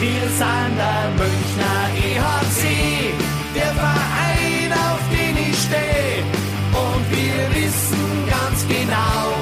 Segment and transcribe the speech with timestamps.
[0.00, 3.12] Wir sind der Münchner EHC,
[3.52, 6.22] der Verein, auf den ich stehe.
[6.70, 9.34] Und wir wissen ganz genau,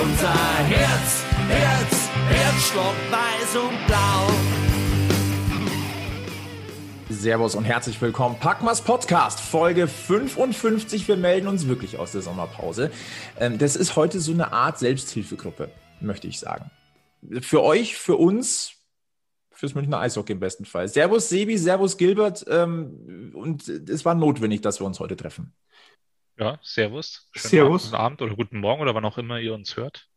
[0.00, 4.30] unser Herz, Herz, Herzstock weiß und blau.
[7.10, 8.36] Servus und herzlich willkommen.
[8.38, 11.08] Packmas Podcast, Folge 55.
[11.08, 12.92] Wir melden uns wirklich aus der Sommerpause.
[13.40, 15.68] Ähm, das ist heute so eine Art Selbsthilfegruppe,
[16.00, 16.70] möchte ich sagen.
[17.40, 18.75] Für euch, für uns,
[19.56, 20.88] fürs Münchner Eishockey im besten Fall.
[20.88, 22.44] Servus Sebi, Servus Gilbert.
[22.48, 25.54] Ähm, und es war notwendig, dass wir uns heute treffen.
[26.38, 27.28] Ja, Servus.
[27.32, 27.84] Schönen servus.
[27.84, 30.08] Guten Abend oder guten Morgen oder wann auch immer ihr uns hört.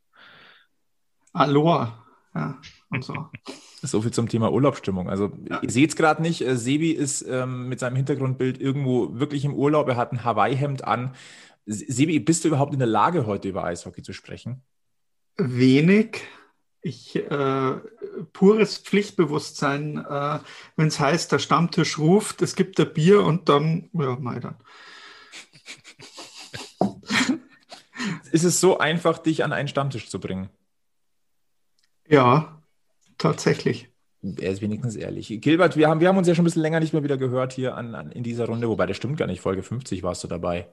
[1.34, 2.06] Aloha.
[2.36, 3.14] Ja, und so.
[3.82, 5.10] So viel zum Thema Urlaubsstimmung.
[5.10, 5.62] Also ja.
[5.62, 6.42] ihr seht es gerade nicht.
[6.42, 9.88] Äh, Sebi ist ähm, mit seinem Hintergrundbild irgendwo wirklich im Urlaub.
[9.88, 11.16] Er hat ein Hawaii-Hemd an.
[11.66, 14.64] Sebi, bist du überhaupt in der Lage, heute über Eishockey zu sprechen?
[15.38, 16.24] Wenig.
[16.82, 17.76] Ich äh,
[18.34, 20.40] pures Pflichtbewusstsein, äh,
[20.78, 24.56] wenn es heißt, der Stammtisch ruft, es gibt ein Bier und dann, ja, mal dann.
[28.32, 30.50] ist es so einfach, dich an einen Stammtisch zu bringen?
[32.08, 32.60] Ja,
[33.20, 33.90] Tatsächlich.
[34.22, 35.28] Er ist wenigstens ehrlich.
[35.42, 37.54] Gilbert, wir haben, wir haben uns ja schon ein bisschen länger nicht mehr wieder gehört
[37.54, 39.42] hier an, an, in dieser Runde, wobei das stimmt gar nicht.
[39.42, 40.70] Folge 50 warst du dabei.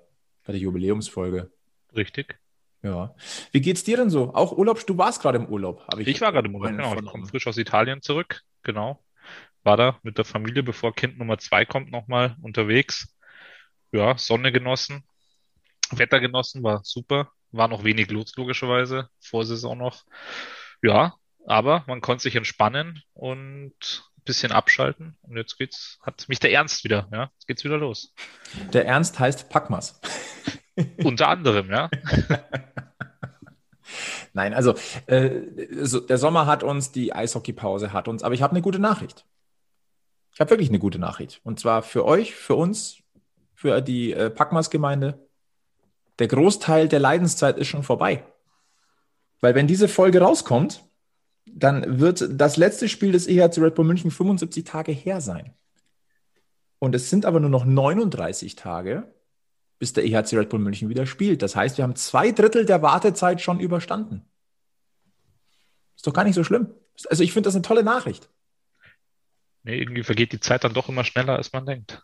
[0.47, 1.51] Bei der Jubiläumsfolge.
[1.95, 2.39] Richtig.
[2.87, 3.15] Ja.
[3.51, 4.33] Wie geht's dir denn so?
[4.33, 4.87] Auch Urlaub?
[4.87, 5.85] Du warst gerade im Urlaub.
[5.99, 6.95] ich, ich war gerade im Urlaub, genau.
[6.95, 8.43] Ich komme frisch aus Italien zurück.
[8.63, 9.03] Genau.
[9.65, 13.17] War da mit der Familie, bevor Kind Nummer zwei kommt, nochmal unterwegs.
[13.91, 15.03] Ja, Sonne genossen.
[15.91, 17.33] Wetter genossen, war super.
[17.51, 19.09] War noch wenig los, logischerweise.
[19.19, 20.05] Vorsaison noch.
[20.81, 21.15] Ja,
[21.45, 23.75] aber man konnte sich entspannen und
[24.19, 25.19] ein bisschen abschalten.
[25.23, 27.31] Und jetzt geht's, hat mich der Ernst wieder, ja.
[27.35, 28.15] Jetzt geht's wieder los.
[28.73, 30.01] Der Ernst heißt Packmas.
[31.05, 31.91] Unter anderem, ja.
[34.33, 34.75] Nein, also
[35.07, 35.41] äh,
[35.83, 39.25] so, der Sommer hat uns, die Eishockeypause hat uns, aber ich habe eine gute Nachricht.
[40.35, 41.41] Ich habe wirklich eine gute Nachricht.
[41.45, 42.99] Und zwar für euch, für uns,
[43.55, 45.27] für die äh, Packmas-Gemeinde.
[46.19, 48.25] Der Großteil der Leidenszeit ist schon vorbei.
[49.41, 50.85] Weil wenn diese Folge rauskommt,
[51.47, 55.55] dann wird das letzte Spiel des EHC Red Bull München 75 Tage her sein.
[56.79, 59.15] Und es sind aber nur noch 39 Tage,
[59.79, 61.43] bis der EHC Red Bull München wieder spielt.
[61.43, 64.25] Das heißt, wir haben zwei Drittel der Wartezeit schon überstanden.
[65.97, 66.69] Ist doch gar nicht so schlimm.
[67.11, 68.31] Also ich finde das eine tolle Nachricht.
[69.63, 72.03] Nee, irgendwie vergeht die Zeit dann doch immer schneller, als man denkt.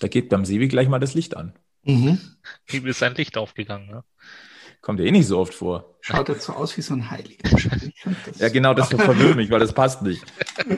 [0.00, 1.54] Da geht beim Sevi gleich mal das Licht an.
[1.84, 2.18] Mhm.
[2.70, 3.88] Ihm ist ein Licht aufgegangen.
[3.88, 4.04] Ja?
[4.80, 5.96] Kommt ja eh nicht so oft vor.
[6.00, 7.48] Schaut jetzt so aus wie so ein Heiliger.
[8.38, 10.24] ja, genau, das verwirrt mich, weil das passt nicht.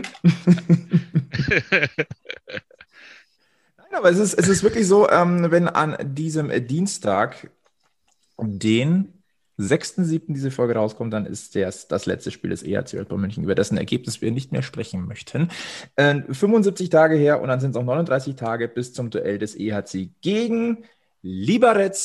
[3.97, 7.51] Aber es ist, es ist wirklich so, ähm, wenn an diesem Dienstag,
[8.39, 9.15] den
[9.59, 10.33] 6.7.
[10.35, 13.79] diese Folge rauskommt, dann ist das, das letzte Spiel des ERC Red München, über dessen
[13.79, 15.49] Ergebnis wir nicht mehr sprechen möchten.
[15.95, 19.55] Äh, 75 Tage her und dann sind es auch 39 Tage bis zum Duell des
[19.55, 20.85] EHC gegen
[21.23, 21.97] Liberec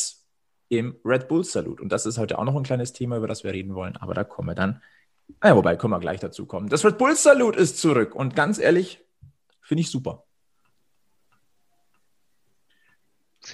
[0.70, 1.82] im Red Bull Salut.
[1.82, 4.14] Und das ist heute auch noch ein kleines Thema, über das wir reden wollen, aber
[4.14, 4.84] da kommen wir dann,
[5.42, 6.70] naja, wobei, können wir gleich dazu kommen.
[6.70, 9.04] Das Red Bull Salut ist zurück und ganz ehrlich,
[9.62, 10.29] finde ich super.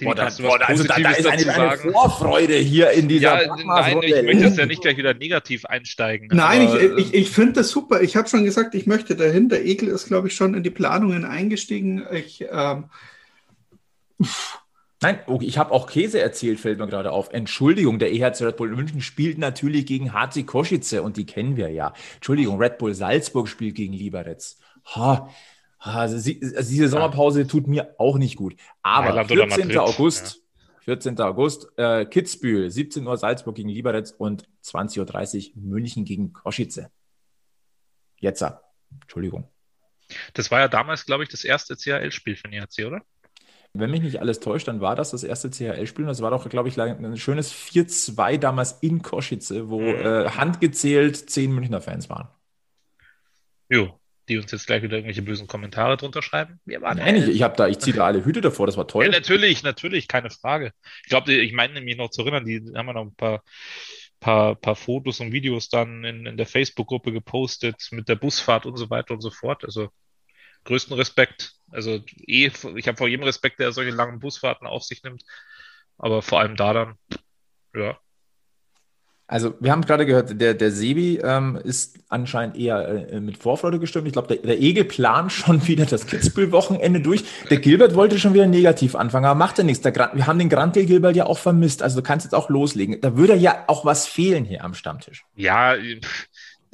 [0.00, 3.98] Boah, da, boah, also da, da, ist eine, eine, Vorfreude hier in dieser ja, Nein,
[4.02, 6.28] ich möchte jetzt ja nicht gleich wieder negativ einsteigen.
[6.32, 8.00] Nein, aber, ich, ich, ich finde das super.
[8.02, 9.48] Ich habe schon gesagt, ich möchte dahin.
[9.48, 12.04] Der Ekel ist, glaube ich, schon in die Planungen eingestiegen.
[12.12, 12.84] Ich, ähm,
[15.02, 17.30] Nein, okay, ich habe auch Käse erzählt, fällt mir gerade auf.
[17.32, 21.68] Entschuldigung, der EHC Red Bull München spielt natürlich gegen HC Kosice und die kennen wir
[21.68, 21.92] ja.
[22.14, 24.42] Entschuldigung, Red Bull Salzburg spielt gegen Liberec.
[24.94, 25.28] Ha,
[25.94, 28.56] also, sie, also diese Sommerpause tut mir auch nicht gut.
[28.82, 29.78] Aber Mailand 14.
[29.78, 30.94] August, ja.
[30.94, 31.20] 14.
[31.20, 36.90] August, äh, Kitzbühel, 17 Uhr Salzburg gegen Liberec und 20.30 Uhr München gegen Kosice.
[38.18, 38.44] Jetzt,
[39.00, 39.48] Entschuldigung.
[40.34, 43.02] Das war ja damals, glaube ich, das erste CHL-Spiel für den EHC, oder?
[43.72, 46.04] Wenn mich nicht alles täuscht, dann war das das erste CHL-Spiel.
[46.04, 49.88] Und das war doch, glaube ich, ein schönes 4-2 damals in Koschice, wo mhm.
[49.88, 52.28] äh, handgezählt zehn Münchner Fans waren.
[53.68, 53.98] Jo,
[54.28, 56.60] die uns jetzt gleich wieder irgendwelche bösen Kommentare drunter schreiben.
[56.64, 59.04] Wir waren Nein, ich, ich, da, ich ziehe da alle Hüte davor, das war toll.
[59.04, 60.72] Ja, natürlich, natürlich, keine Frage.
[61.04, 63.42] Ich glaube, ich meine nämlich noch zu erinnern, die haben wir noch ein paar,
[64.20, 68.76] paar, paar Fotos und Videos dann in, in der Facebook-Gruppe gepostet mit der Busfahrt und
[68.76, 69.64] so weiter und so fort.
[69.64, 69.90] Also
[70.64, 71.54] größten Respekt.
[71.70, 75.22] Also eh, ich habe vor jedem Respekt, der solche langen Busfahrten auf sich nimmt.
[75.98, 76.94] Aber vor allem da dann,
[77.74, 77.98] ja.
[79.28, 83.80] Also wir haben gerade gehört, der, der Sebi ähm, ist anscheinend eher äh, mit Vorfreude
[83.80, 84.06] gestimmt.
[84.06, 87.24] Ich glaube, der, der Egel plant schon wieder das Kitzbühel-Wochenende durch.
[87.50, 89.82] Der Gilbert wollte schon wieder negativ anfangen, aber macht ja nichts.
[89.82, 91.82] Der, wir haben den Grantel Gilbert ja auch vermisst.
[91.82, 93.00] Also du kannst jetzt auch loslegen.
[93.00, 95.24] Da würde ja auch was fehlen hier am Stammtisch.
[95.34, 95.74] Ja,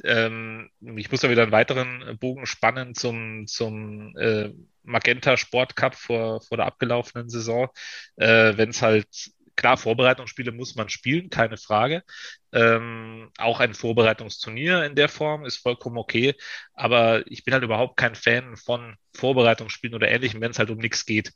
[0.03, 4.49] ähm, ich muss da wieder einen weiteren Bogen spannen zum, zum äh,
[4.83, 7.69] Magenta Sport Cup vor, vor der abgelaufenen Saison.
[8.17, 9.07] Äh, Wenn es halt
[9.55, 12.03] klar, Vorbereitungsspiele muss man spielen, keine Frage.
[12.51, 16.35] Ähm, auch ein Vorbereitungsturnier in der Form ist vollkommen okay.
[16.73, 20.77] Aber ich bin halt überhaupt kein Fan von Vorbereitungsspielen oder ähnlichem, wenn es halt um
[20.77, 21.33] nichts geht.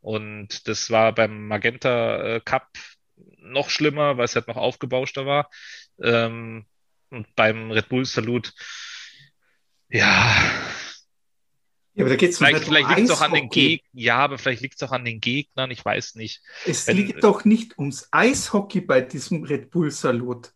[0.00, 2.68] Und das war beim Magenta äh, Cup
[3.38, 5.50] noch schlimmer, weil es halt noch aufgebauschter war.
[6.02, 6.66] Ähm,
[7.10, 8.52] und beim Red Bull Salut,
[9.88, 10.36] ja,
[12.00, 13.86] ja, aber da geht's vielleicht vielleicht liegt es auch an den Gegnern.
[13.92, 16.42] Ja, aber vielleicht liegt es auch an den Gegnern, ich weiß nicht.
[16.66, 20.52] Es Wenn, liegt doch nicht ums Eishockey bei diesem Red Bull Salut.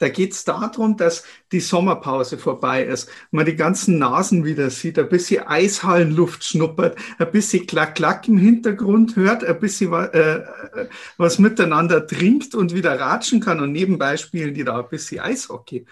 [0.00, 4.98] Da geht es darum, dass die Sommerpause vorbei ist, man die ganzen Nasen wieder sieht,
[4.98, 10.44] ein bisschen Eishallenluft schnuppert, ein bisschen Klack-Klack im Hintergrund hört, ein bisschen äh,
[11.18, 15.84] was miteinander trinkt und wieder ratschen kann und nebenbei spielen die da ein bisschen Eishockey.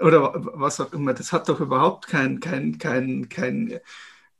[0.00, 1.12] Oder was auch immer.
[1.12, 3.80] Das hat doch überhaupt kein, kein, kein, kein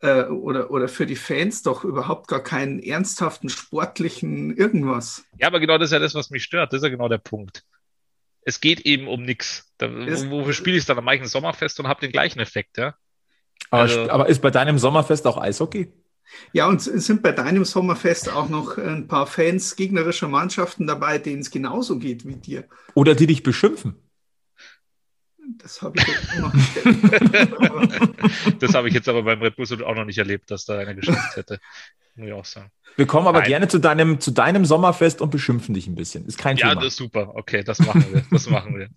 [0.01, 5.25] äh, oder, oder für die Fans doch überhaupt gar keinen ernsthaften sportlichen irgendwas.
[5.39, 6.73] Ja, aber genau das ist ja das, was mich stört.
[6.73, 7.65] Das ist ja genau der Punkt.
[8.43, 9.71] Es geht eben um nichts.
[9.79, 10.97] Wofür spiele ich es dann?
[10.97, 12.95] Dann mache ich ein Sommerfest und habe den gleichen Effekt, ja.
[13.71, 15.93] Aber, also, aber ist bei deinem Sommerfest auch Eishockey?
[16.53, 21.41] Ja, und sind bei deinem Sommerfest auch noch ein paar Fans gegnerischer Mannschaften dabei, denen
[21.41, 22.65] es genauso geht wie dir?
[22.95, 23.97] Oder die dich beschimpfen?
[25.59, 26.53] Das habe ich jetzt noch
[28.59, 30.95] Das habe ich jetzt aber beim Red Bull auch noch nicht erlebt, dass da einer
[30.95, 31.61] geschimpft hätte.
[32.17, 32.71] Muss ich auch sagen.
[32.97, 33.49] Wir kommen aber Nein.
[33.49, 36.27] gerne zu deinem, zu deinem Sommerfest und beschimpfen dich ein bisschen.
[36.27, 36.73] Ist kein ja, Thema.
[36.73, 37.33] Ja, das ist super.
[37.35, 38.25] Okay, das machen wir.
[38.31, 38.89] Das machen wir.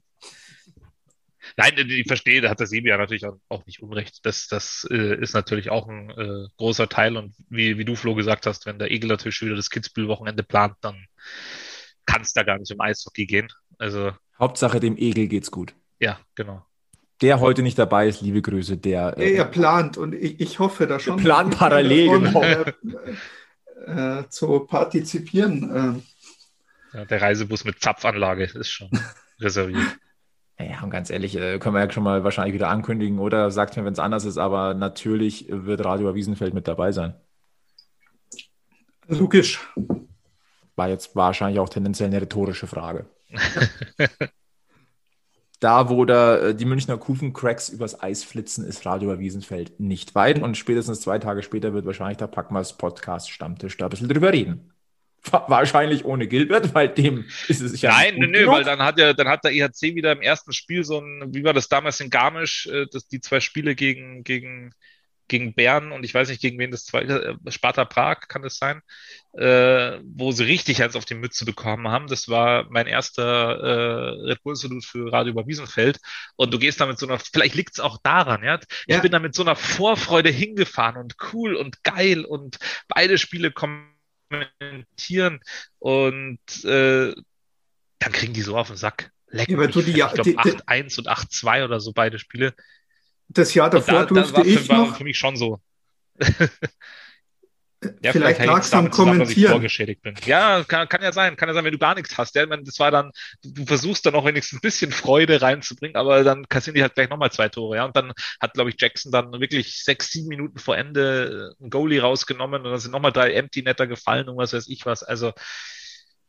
[1.55, 4.25] Nein, ich verstehe, da hat der Sebi ja natürlich auch, auch nicht unrecht.
[4.25, 7.15] Das, das äh, ist natürlich auch ein äh, großer Teil.
[7.15, 10.75] Und wie, wie du, Flo, gesagt hast, wenn der Egel natürlich wieder das Kitzbühel-Wochenende plant,
[10.81, 11.05] dann
[12.05, 13.49] kann es da gar nicht um Eishockey gehen.
[13.77, 15.75] Also Hauptsache dem Egel geht's gut.
[15.99, 16.65] Ja, genau.
[17.21, 19.17] Der heute nicht dabei ist, liebe Grüße, der.
[19.17, 21.17] Äh, er plant und ich, ich hoffe da schon.
[21.17, 22.41] Plant parallel, davon,
[22.81, 23.03] genau.
[23.85, 26.03] Äh, äh, zu partizipieren.
[26.93, 26.97] Äh.
[26.97, 28.89] Ja, der Reisebus mit Zapfanlage ist schon
[29.39, 29.97] reserviert.
[30.59, 33.75] Ja, und ganz ehrlich, äh, können wir ja schon mal wahrscheinlich wieder ankündigen oder sagt
[33.75, 37.15] mir, wenn es anders ist, aber natürlich wird Radio Wiesenfeld mit dabei sein.
[39.07, 39.59] Logisch.
[40.75, 43.05] War jetzt wahrscheinlich auch tendenziell eine rhetorische Frage.
[45.63, 50.41] da, wo da äh, die Münchner Kufencracks übers Eis flitzen, ist Radio Wiesenfeld nicht weit.
[50.41, 54.33] Und spätestens zwei Tage später wird wahrscheinlich der Packmas Podcast Stammtisch da ein bisschen drüber
[54.33, 54.73] reden.
[55.31, 57.91] Wahrscheinlich ohne Gilbert, weil dem ist es ja.
[57.91, 60.83] Nein, nö, nö, weil dann hat ja, dann hat der EHC wieder im ersten Spiel
[60.83, 64.73] so ein, wie war das damals in Garmisch, äh, das, die zwei Spiele gegen, gegen
[65.27, 68.57] gegen Bern und ich weiß nicht, gegen wen das zweite, äh, Sparta Prag kann es
[68.57, 68.81] sein,
[69.33, 72.07] äh, wo sie richtig eins auf die Mütze bekommen haben.
[72.07, 75.99] Das war mein erster äh, Red Bull Salut für Radio über Wiesenfeld.
[76.35, 78.59] Und du gehst da mit so einer, vielleicht liegt es auch daran, ja.
[78.85, 78.99] Ich ja.
[78.99, 85.39] bin da mit so einer Vorfreude hingefahren und cool und geil und beide Spiele kommentieren
[85.79, 87.13] und äh,
[87.99, 89.11] dann kriegen die so auf den Sack.
[89.27, 92.53] Leck ja, mich, die, ich glaube 8-1 und 8-2 oder so beide Spiele.
[93.33, 94.97] Das Jahr davor da, durfte war ich für, noch.
[94.97, 95.59] für mich schon so.
[98.01, 99.51] Ja, vielleicht lag es am Kommentieren.
[99.51, 100.15] vorgeschädigt bin.
[100.25, 102.35] Ja, kann, kann, ja sein, kann ja sein, wenn du gar nichts hast.
[102.35, 103.11] Ja, meine, das war dann,
[103.43, 107.09] du versuchst dann auch wenigstens ein bisschen Freude reinzubringen, aber dann kassieren die halt gleich
[107.09, 107.77] nochmal zwei Tore.
[107.77, 111.69] Ja, und dann hat, glaube ich, Jackson dann wirklich sechs, sieben Minuten vor Ende ein
[111.69, 115.03] Goalie rausgenommen und dann sind nochmal drei Empty-Netter gefallen und was weiß ich was.
[115.03, 115.33] Also,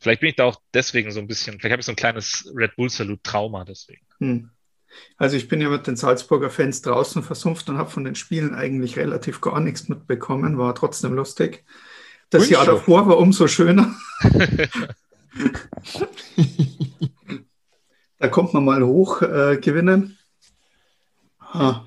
[0.00, 2.50] vielleicht bin ich da auch deswegen so ein bisschen, vielleicht habe ich so ein kleines
[2.54, 4.06] Red Bull Salute-Trauma deswegen.
[4.18, 4.50] Hm.
[5.16, 8.54] Also ich bin ja mit den Salzburger Fans draußen versumpft und habe von den Spielen
[8.54, 11.64] eigentlich relativ gar nichts mitbekommen, war trotzdem lustig.
[12.30, 12.54] Das Wünsche.
[12.54, 13.94] Jahr davor war umso schöner.
[18.18, 20.18] da kommt man mal hoch äh, gewinnen.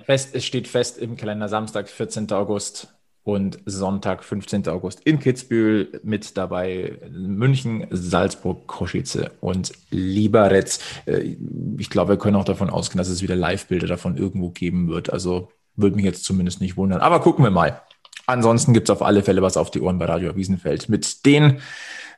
[0.06, 2.32] Fest, es steht fest im Kalender Samstag, 14.
[2.32, 2.97] August
[3.28, 4.70] und Sonntag, 15.
[4.70, 10.80] August in Kitzbühel mit dabei München, Salzburg, Koschice und Liberec.
[11.06, 11.36] Äh,
[11.78, 15.12] ich glaube, wir können auch davon ausgehen, dass es wieder Live-Bilder davon irgendwo geben wird.
[15.12, 17.02] Also würde mich jetzt zumindest nicht wundern.
[17.02, 17.82] Aber gucken wir mal.
[18.28, 21.60] Ansonsten gibt es auf alle Fälle was auf die Ohren bei Radio Wiesenfeld mit den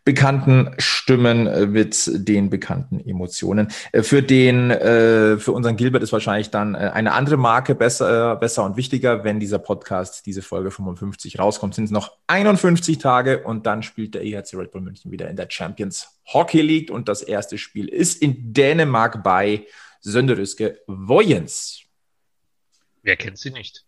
[0.03, 3.71] bekannten Stimmen, äh, mit den bekannten Emotionen.
[3.91, 8.63] Äh, für den, äh, für unseren Gilbert ist wahrscheinlich dann eine andere Marke besser, besser
[8.63, 9.23] und wichtiger.
[9.23, 14.15] Wenn dieser Podcast, diese Folge 55 rauskommt, sind es noch 51 Tage und dann spielt
[14.15, 17.87] der EHC Red Bull München wieder in der Champions Hockey League und das erste Spiel
[17.87, 19.65] ist in Dänemark bei
[20.01, 21.81] Sönderüske Vojens.
[23.01, 23.85] Wer kennt sie nicht?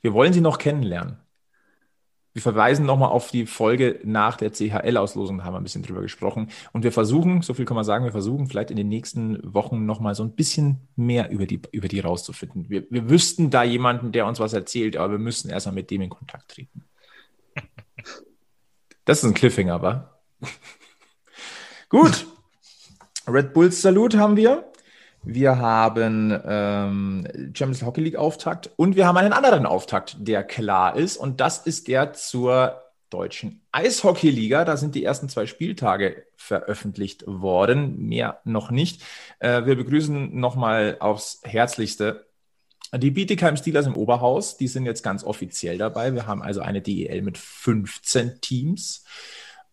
[0.00, 1.18] Wir wollen sie noch kennenlernen.
[2.32, 6.00] Wir verweisen nochmal auf die Folge nach der CHL-Auslosung, da haben wir ein bisschen drüber
[6.00, 6.48] gesprochen.
[6.72, 9.84] Und wir versuchen, so viel kann man sagen, wir versuchen vielleicht in den nächsten Wochen
[9.84, 12.70] nochmal so ein bisschen mehr über die, über die rauszufinden.
[12.70, 16.02] Wir, wir wüssten da jemanden, der uns was erzählt, aber wir müssen erstmal mit dem
[16.02, 16.84] in Kontakt treten.
[19.04, 20.20] Das ist ein Cliffhanger, wa?
[21.88, 22.26] Gut.
[23.26, 24.69] Red Bulls Salut haben wir.
[25.22, 30.96] Wir haben ähm, Champions Hockey League Auftakt und wir haben einen anderen Auftakt, der klar
[30.96, 31.18] ist.
[31.18, 34.64] Und das ist der zur deutschen Eishockey-Liga.
[34.64, 39.02] Da sind die ersten zwei Spieltage veröffentlicht worden, mehr noch nicht.
[39.40, 42.26] Äh, wir begrüßen nochmal aufs Herzlichste
[42.92, 44.56] die Bietigheim Steelers im Oberhaus.
[44.56, 46.14] Die sind jetzt ganz offiziell dabei.
[46.14, 49.04] Wir haben also eine DEL mit 15 Teams.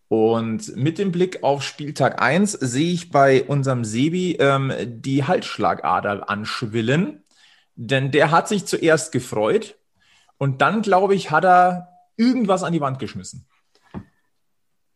[0.08, 6.30] Und mit dem Blick auf Spieltag 1 sehe ich bei unserem Sebi ähm, die Halsschlagader
[6.30, 7.22] anschwillen.
[7.76, 9.76] Denn der hat sich zuerst gefreut
[10.38, 13.46] und dann, glaube ich, hat er irgendwas an die Wand geschmissen.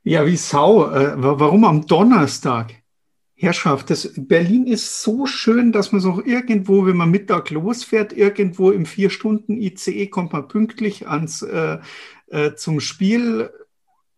[0.02, 0.90] Ja, wie Sau.
[0.90, 2.74] Äh, warum am Donnerstag?
[3.34, 8.12] Herrschaft, das, Berlin ist so schön, dass man es auch irgendwo, wenn man Mittag losfährt,
[8.12, 11.78] irgendwo im vier Stunden ICE kommt man pünktlich ans äh,
[12.28, 13.50] äh, zum Spiel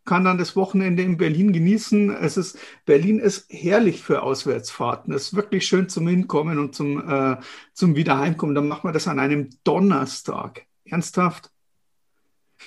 [0.05, 2.15] kann dann das Wochenende in Berlin genießen.
[2.17, 5.15] Es ist, Berlin ist herrlich für Auswärtsfahrten.
[5.15, 7.37] Es ist wirklich schön zum Hinkommen und zum, äh,
[7.73, 8.55] zum Wiederheimkommen.
[8.55, 10.67] Dann machen wir das an einem Donnerstag.
[10.85, 11.51] Ernsthaft?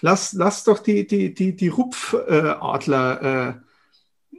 [0.02, 3.62] Lass, lass doch die, die, die, die Rupfadler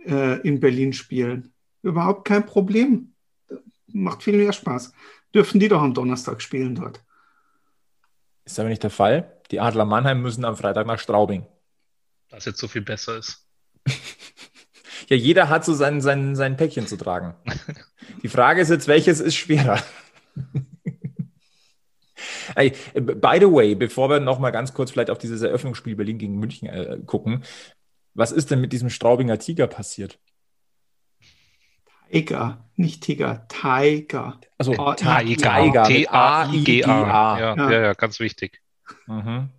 [0.04, 1.52] äh, äh, in Berlin spielen.
[1.82, 3.12] Überhaupt kein Problem.
[3.86, 4.92] Macht viel mehr Spaß.
[5.34, 7.02] Dürfen die doch am Donnerstag spielen dort.
[8.44, 9.32] Ist aber nicht der Fall.
[9.50, 11.46] Die Adler Mannheim müssen am Freitag nach Straubing
[12.30, 13.46] was jetzt so viel besser ist.
[15.08, 17.34] ja, jeder hat so sein, sein, sein Päckchen zu tragen.
[18.22, 19.82] Die Frage ist jetzt, welches ist schwerer?
[22.54, 26.18] Hey, by the way, bevor wir noch mal ganz kurz vielleicht auf dieses Eröffnungsspiel Berlin
[26.18, 27.44] gegen München äh, gucken,
[28.14, 30.18] was ist denn mit diesem Straubinger Tiger passiert?
[32.10, 34.40] Tiger, nicht Tiger, Tiger.
[34.56, 35.84] Also Tiger.
[35.84, 37.38] T-A-I-G-A.
[37.38, 38.62] Ja, ja, ja, ganz wichtig.
[39.06, 39.50] Mhm.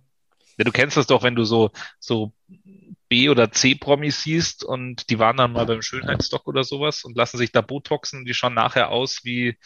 [0.58, 2.32] Ja, du kennst das doch, wenn du so, so
[3.10, 7.38] B- oder C-Promis siehst und die waren dann mal beim Schönheitsdoc oder sowas und lassen
[7.38, 9.58] sich da Botoxen, die schauen nachher aus wie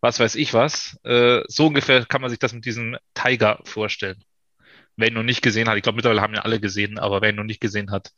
[0.00, 0.98] was weiß ich was.
[1.04, 4.24] Äh, so ungefähr kann man sich das mit diesem Tiger vorstellen.
[4.96, 7.30] Wer ihn noch nicht gesehen hat, ich glaube mittlerweile haben ihn alle gesehen, aber wer
[7.30, 8.10] ihn noch nicht gesehen hat.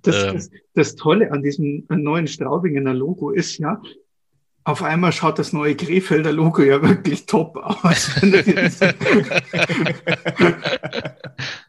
[0.00, 3.82] Das, ähm, das, das Tolle an diesem neuen Straubinger Logo ist ja,
[4.64, 8.18] auf einmal schaut das neue Krefelder Logo ja wirklich top aus.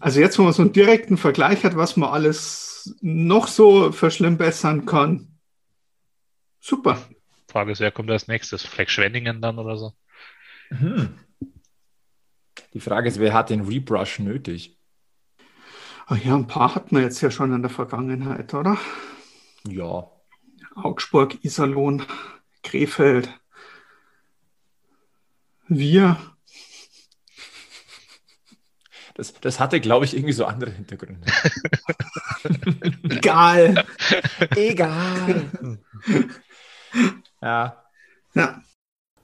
[0.00, 4.86] also jetzt, wo man so einen direkten Vergleich hat, was man alles noch so verschlimmbessern
[4.86, 5.38] kann.
[6.60, 6.98] Super.
[7.48, 8.64] Frage ist, wer kommt als nächstes?
[8.64, 9.92] Vielleicht Schwenningen dann oder so?
[10.70, 11.18] Hm.
[12.72, 14.76] Die Frage ist, wer hat den Rebrush nötig?
[16.06, 18.76] Ach ja, ein paar hatten wir jetzt ja schon in der Vergangenheit, oder?
[19.66, 20.10] Ja,
[20.74, 22.02] Augsburg, Iserlohn,
[22.62, 23.30] Krefeld.
[25.68, 26.18] Wir.
[29.14, 31.20] Das, das hatte, glaube ich, irgendwie so andere Hintergründe.
[33.08, 33.84] Egal.
[34.56, 35.48] Egal.
[37.40, 37.84] ja.
[38.34, 38.62] Ja.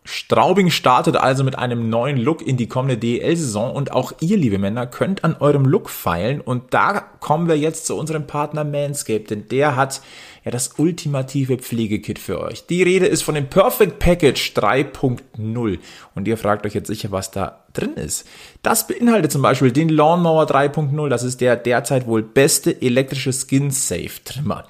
[0.05, 4.59] Straubing startet also mit einem neuen Look in die kommende DL-Saison und auch ihr, liebe
[4.59, 9.31] Männer, könnt an eurem Look feilen und da kommen wir jetzt zu unserem Partner Manscaped,
[9.31, 10.01] denn der hat
[10.43, 12.67] ja das ultimative Pflegekit für euch.
[12.67, 15.79] Die Rede ist von dem Perfect Package 3.0
[16.15, 18.27] und ihr fragt euch jetzt sicher, was da drin ist.
[18.63, 24.65] Das beinhaltet zum Beispiel den Lawnmower 3.0, das ist der derzeit wohl beste elektrische Skin-Safe-Trimmer.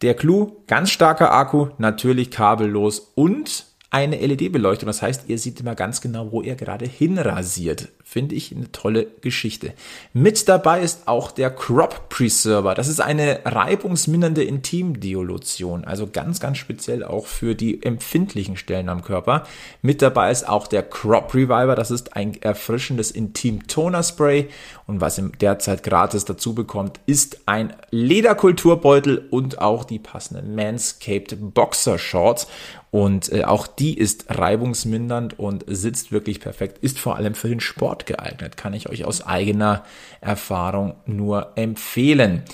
[0.00, 4.86] Der Clou, ganz starker Akku, natürlich kabellos und eine LED-Beleuchtung.
[4.86, 7.88] Das heißt, ihr seht immer ganz genau, wo ihr gerade hinrasiert.
[8.10, 9.72] Finde ich eine tolle Geschichte.
[10.12, 12.74] Mit dabei ist auch der Crop Preserver.
[12.74, 19.04] Das ist eine reibungsmindernde Intimdiolution, also ganz, ganz speziell auch für die empfindlichen Stellen am
[19.04, 19.44] Körper.
[19.80, 21.76] Mit dabei ist auch der Crop Reviver.
[21.76, 24.48] Das ist ein erfrischendes Intim-Toner-Spray.
[24.88, 31.36] Und was im derzeit gratis dazu bekommt, ist ein Lederkulturbeutel und auch die passenden Manscaped
[31.54, 32.48] Boxer Shorts.
[32.90, 37.60] Und äh, auch die ist reibungsmindernd und sitzt wirklich perfekt, ist vor allem für den
[37.60, 39.84] Sport geeignet, kann ich euch aus eigener
[40.20, 42.44] Erfahrung nur empfehlen.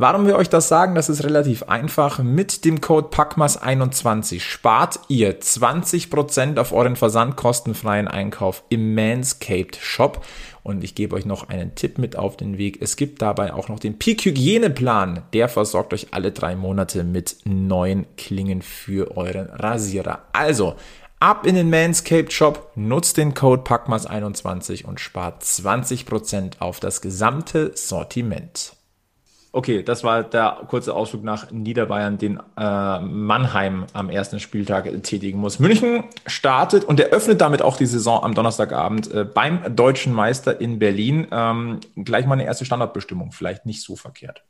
[0.00, 2.20] Warum wir euch das sagen, das ist relativ einfach.
[2.20, 10.24] Mit dem Code PACMAS21 spart ihr 20% auf euren versandkostenfreien Einkauf im Manscaped Shop.
[10.62, 12.80] Und ich gebe euch noch einen Tipp mit auf den Weg.
[12.80, 15.22] Es gibt dabei auch noch den Peak Hygieneplan.
[15.32, 20.20] Der versorgt euch alle drei Monate mit neuen Klingen für euren Rasierer.
[20.32, 20.76] Also
[21.20, 27.72] Ab in den Manscaped Shop, nutzt den Code PACMAS21 und spart 20% auf das gesamte
[27.76, 28.76] Sortiment.
[29.50, 35.40] Okay, das war der kurze Ausflug nach Niederbayern, den äh, Mannheim am ersten Spieltag tätigen
[35.40, 35.58] muss.
[35.58, 40.78] München startet und eröffnet damit auch die Saison am Donnerstagabend äh, beim deutschen Meister in
[40.78, 41.26] Berlin.
[41.32, 44.44] Ähm, gleich mal eine erste Standardbestimmung, vielleicht nicht so verkehrt.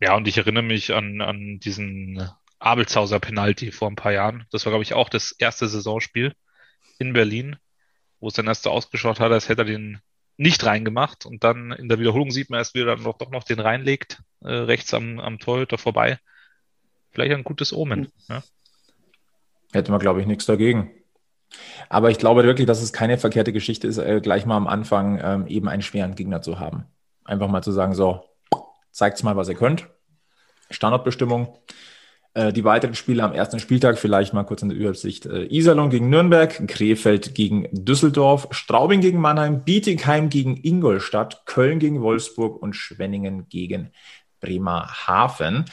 [0.00, 2.30] Ja, und ich erinnere mich an, an diesen
[2.62, 4.46] Abelshauser Penalty vor ein paar Jahren.
[4.50, 6.32] Das war, glaube ich, auch das erste Saisonspiel
[6.98, 7.56] in Berlin,
[8.20, 10.00] wo es dann erst so ausgeschaut hat, als hätte er den
[10.36, 13.30] nicht reingemacht und dann in der Wiederholung sieht man erst, wie er dann noch, doch
[13.30, 16.18] noch den reinlegt, äh, rechts am, am Torhüter vorbei.
[17.10, 18.10] Vielleicht ein gutes Omen.
[18.28, 18.42] Ja.
[19.72, 20.90] Hätte man, glaube ich, nichts dagegen.
[21.88, 25.20] Aber ich glaube wirklich, dass es keine verkehrte Geschichte ist, äh, gleich mal am Anfang
[25.22, 26.86] ähm, eben einen schweren Gegner zu haben.
[27.24, 28.24] Einfach mal zu sagen, so,
[28.90, 29.88] zeigt's mal, was ihr könnt.
[30.70, 31.58] Standardbestimmung.
[32.34, 35.26] Äh, die weiteren Spiele am ersten Spieltag vielleicht mal kurz in der Übersicht.
[35.26, 42.00] Äh, Iserlohn gegen Nürnberg, Krefeld gegen Düsseldorf, Straubing gegen Mannheim, Bietigheim gegen Ingolstadt, Köln gegen
[42.00, 43.90] Wolfsburg und Schwenningen gegen
[44.40, 45.66] Bremerhaven.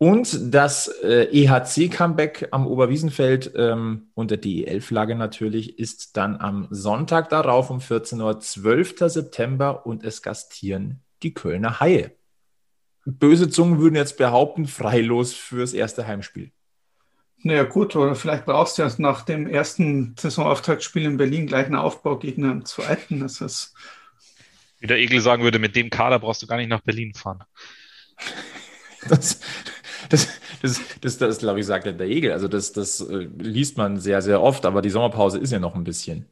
[0.00, 7.70] Und das äh, EHC-Comeback am Oberwiesenfeld ähm, unter DEL-Flagge natürlich ist dann am Sonntag darauf
[7.70, 8.94] um 14 Uhr, 12.
[9.06, 12.12] September und es gastieren die Kölner Haie
[13.12, 16.50] böse Zungen würden jetzt behaupten, freilos fürs erste Heimspiel.
[17.42, 21.76] Naja, gut, oder vielleicht brauchst du ja nach dem ersten Saisonauftaktspiel in Berlin gleich einen
[21.76, 23.20] Aufbaugegner im zweiten.
[23.20, 23.74] Das ist
[24.80, 27.44] Wie der Egel sagen würde, mit dem Kader brauchst du gar nicht nach Berlin fahren.
[29.08, 29.40] Das,
[30.08, 30.28] das,
[30.60, 32.32] das, das, das glaube ich, sagt der Egel.
[32.32, 35.76] Also, das, das äh, liest man sehr, sehr oft, aber die Sommerpause ist ja noch
[35.76, 36.26] ein bisschen.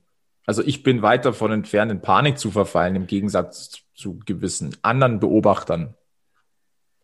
[0.45, 5.21] Also, ich bin weit davon entfernt, in Panik zu verfallen, im Gegensatz zu gewissen anderen
[5.21, 5.95] Beobachtern.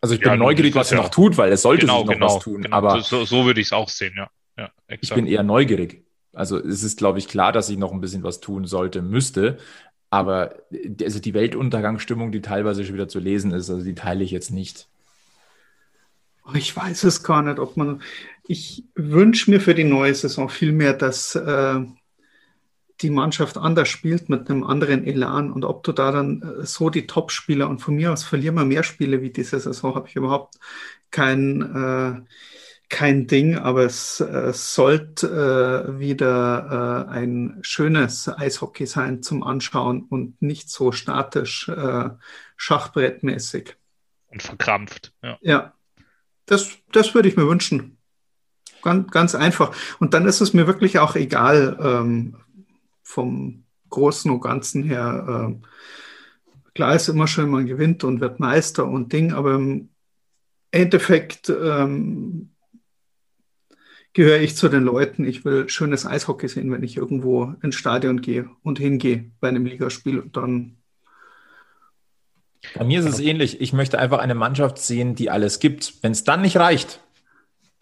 [0.02, 1.04] Also ich bin ja, neugierig, was er ja.
[1.04, 2.62] noch tut, weil es sollte genau, sich noch genau, was tun.
[2.62, 2.76] Genau.
[2.76, 4.28] Aber so, so würde ich es auch sehen, ja.
[4.58, 6.04] ja ich bin eher neugierig.
[6.32, 9.58] Also es ist, glaube ich, klar, dass ich noch ein bisschen was tun sollte, müsste.
[10.10, 10.56] Aber
[11.00, 14.50] also die Weltuntergangsstimmung, die teilweise schon wieder zu lesen ist, also die teile ich jetzt
[14.50, 14.88] nicht.
[16.44, 18.02] Oh, ich weiß es gar nicht, ob man.
[18.48, 21.80] Ich wünsche mir für die neue Saison vielmehr, dass äh,
[23.02, 26.90] die Mannschaft anders spielt mit einem anderen Elan und ob du da dann äh, so
[26.90, 30.16] die Top-Spieler und von mir aus verlieren wir mehr Spiele wie diese Saison, habe ich
[30.16, 30.54] überhaupt
[31.10, 32.22] kein, äh,
[32.88, 40.06] kein Ding, aber es äh, sollte äh, wieder äh, ein schönes Eishockey sein zum Anschauen
[40.08, 42.10] und nicht so statisch äh,
[42.56, 43.76] schachbrettmäßig.
[44.28, 45.12] Und verkrampft.
[45.22, 45.74] Ja, ja
[46.46, 47.98] das, das würde ich mir wünschen.
[48.82, 49.74] Ganz, ganz einfach.
[50.00, 52.36] Und dann ist es mir wirklich auch egal, ähm,
[53.12, 58.86] vom Großen und Ganzen her, äh, klar ist immer schön, man gewinnt und wird Meister
[58.86, 59.90] und Ding, aber im
[60.70, 62.50] Endeffekt ähm,
[64.14, 68.20] gehöre ich zu den Leuten, ich will schönes Eishockey sehen, wenn ich irgendwo ins Stadion
[68.20, 70.78] gehe und hingehe bei einem Ligaspiel und dann.
[72.74, 73.60] Bei mir ist es ähnlich.
[73.60, 75.94] Ich möchte einfach eine Mannschaft sehen, die alles gibt.
[76.02, 77.00] Wenn es dann nicht reicht,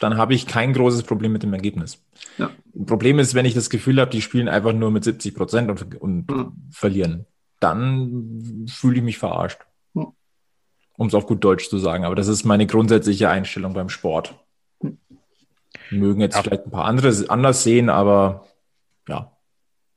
[0.00, 2.02] dann habe ich kein großes Problem mit dem Ergebnis.
[2.38, 2.50] Ja.
[2.86, 6.00] Problem ist, wenn ich das Gefühl habe, die spielen einfach nur mit 70 Prozent und,
[6.00, 6.52] und ja.
[6.70, 7.26] verlieren,
[7.60, 9.60] dann fühle ich mich verarscht.
[9.94, 10.06] Ja.
[10.96, 12.04] Um es auf gut Deutsch zu sagen.
[12.04, 14.34] Aber das ist meine grundsätzliche Einstellung beim Sport.
[15.90, 18.46] Mögen jetzt vielleicht ein paar andere anders sehen, aber
[19.06, 19.36] ja.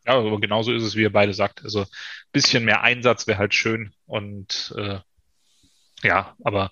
[0.05, 1.63] Ja, aber genauso ist es, wie ihr beide sagt.
[1.63, 1.87] Also ein
[2.33, 4.99] bisschen mehr Einsatz wäre halt schön und äh,
[6.01, 6.71] ja, aber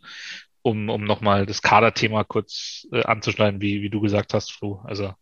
[0.62, 4.82] um, um nochmal das Kaderthema kurz äh, anzuschneiden, wie, wie du gesagt hast, Flo.
[4.84, 5.14] Also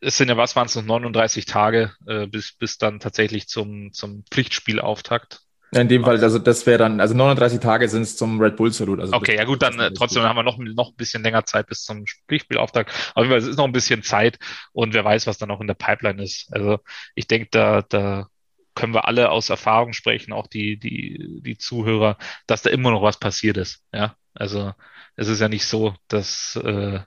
[0.00, 3.92] es sind ja, was waren es noch 39 Tage, äh, bis, bis dann tatsächlich zum,
[3.92, 5.40] zum Pflichtspielauftakt.
[5.74, 8.70] In dem Fall, also das wäre dann, also 39 Tage sind es zum Red Bull
[8.70, 9.00] Salut.
[9.00, 11.66] Also okay, ja gut, dann äh, trotzdem haben wir noch, noch ein bisschen länger Zeit
[11.66, 12.90] bis zum Pflichtspielauftakt.
[13.14, 14.38] Auf jeden Fall, es ist noch ein bisschen Zeit
[14.72, 16.48] und wer weiß, was dann noch in der Pipeline ist.
[16.52, 16.78] Also
[17.14, 18.26] ich denke, da, da
[18.74, 23.02] können wir alle aus Erfahrung sprechen, auch die, die, die Zuhörer, dass da immer noch
[23.02, 23.84] was passiert ist.
[23.92, 24.72] Ja, also
[25.16, 27.00] es ist ja nicht so, dass, äh,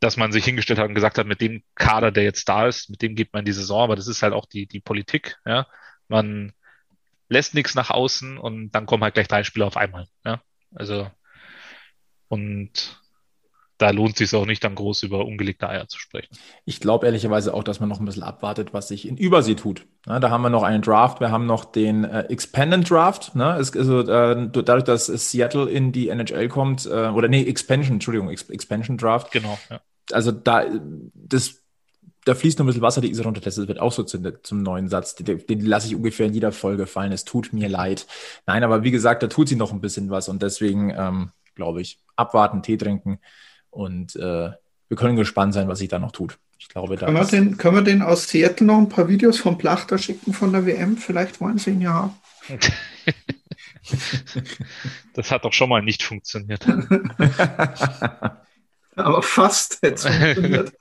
[0.00, 2.90] dass man sich hingestellt hat und gesagt hat, mit dem Kader, der jetzt da ist,
[2.90, 5.38] mit dem geht man in die Saison, aber das ist halt auch die, die Politik.
[5.46, 5.66] Ja,
[6.08, 6.52] man
[7.28, 10.06] lässt nichts nach außen und dann kommen halt gleich drei Spieler auf einmal.
[10.24, 10.42] Ja,
[10.74, 11.10] also
[12.28, 13.00] und
[13.78, 16.36] da lohnt es sich auch nicht, dann groß über ungelegte Eier zu sprechen.
[16.64, 19.86] Ich glaube ehrlicherweise auch, dass man noch ein bisschen abwartet, was sich in Übersee tut.
[20.06, 23.34] Ja, da haben wir noch einen Draft, wir haben noch den äh, Expanded Draft.
[23.34, 23.56] Ne?
[23.58, 28.30] Es, also, äh, dadurch, dass Seattle in die NHL kommt, äh, oder nee, Expansion, Entschuldigung,
[28.30, 29.30] Ex Expansion Draft.
[29.30, 29.58] Genau.
[29.68, 29.80] Ja.
[30.12, 30.64] Also da,
[31.14, 31.62] das,
[32.24, 33.40] da fließt noch ein bisschen Wasser die Isar runter.
[33.40, 35.16] Das wird auch so zum, zum neuen Satz.
[35.16, 37.12] Den, den lasse ich ungefähr in jeder Folge fallen.
[37.12, 38.06] Es tut mir leid.
[38.46, 41.80] Nein, aber wie gesagt, da tut sie noch ein bisschen was und deswegen ähm, glaube
[41.80, 43.18] ich, abwarten, Tee trinken
[43.76, 44.50] und äh,
[44.88, 46.38] wir können gespannt sein, was sich da noch tut.
[46.58, 49.58] Ich glaube, können, wir den, können wir den aus Seattle noch ein paar Videos von
[49.58, 50.96] Plachter schicken von der WM?
[50.96, 52.14] Vielleicht wollen sie ihn ja haben.
[55.14, 56.66] das hat doch schon mal nicht funktioniert.
[58.96, 60.72] Aber fast hätte es funktioniert.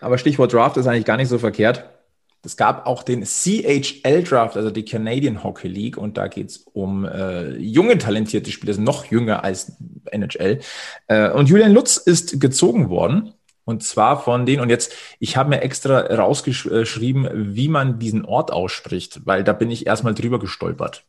[0.00, 1.97] Aber Stichwort Draft ist eigentlich gar nicht so verkehrt.
[2.42, 6.58] Es gab auch den CHL Draft, also die Canadian Hockey League, und da geht es
[6.72, 9.72] um äh, junge, talentierte Spieler, also noch jünger als
[10.10, 10.60] NHL.
[11.08, 13.34] Äh, und Julian Lutz ist gezogen worden.
[13.64, 18.50] Und zwar von denen, und jetzt, ich habe mir extra rausgeschrieben, wie man diesen Ort
[18.50, 21.04] ausspricht, weil da bin ich erstmal drüber gestolpert.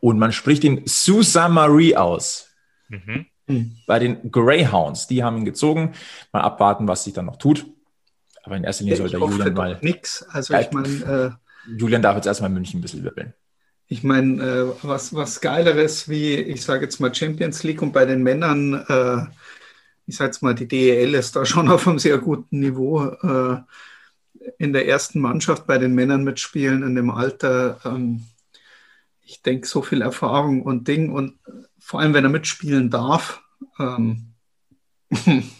[0.00, 2.48] Und man spricht ihn Sault Marie aus.
[2.88, 3.26] Mhm.
[3.86, 5.92] Bei den Greyhounds, die haben ihn gezogen.
[6.32, 7.66] Mal abwarten, was sich dann noch tut.
[8.42, 9.78] Aber in erster Linie sollte der Julian mal.
[9.82, 10.22] Nix.
[10.30, 11.36] Also ich meine.
[11.68, 13.34] Äh, Julian darf jetzt erstmal München ein bisschen wirbeln.
[13.86, 18.06] Ich meine, äh, was, was Geileres wie, ich sage jetzt mal Champions League und bei
[18.06, 19.26] den Männern, äh,
[20.06, 23.06] ich sage jetzt mal, die DEL ist da schon auf einem sehr guten Niveau.
[23.06, 23.62] Äh,
[24.58, 27.78] in der ersten Mannschaft bei den Männern mitspielen in dem Alter.
[27.84, 28.24] Ähm,
[29.22, 31.38] ich denke, so viel Erfahrung und Ding und
[31.78, 33.42] vor allem, wenn er mitspielen darf.
[33.78, 34.32] Ähm,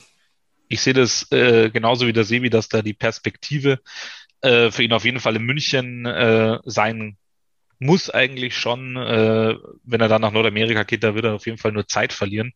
[0.70, 3.80] ich sehe das äh, genauso wie der Sebi, dass da die Perspektive
[4.40, 7.18] äh, für ihn auf jeden Fall in München äh, sein
[7.80, 11.58] muss eigentlich schon, äh, wenn er dann nach Nordamerika geht, da wird er auf jeden
[11.58, 12.52] Fall nur Zeit verlieren.